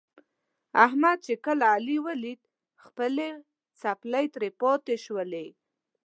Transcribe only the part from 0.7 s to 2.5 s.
احمد چې کله علي ولید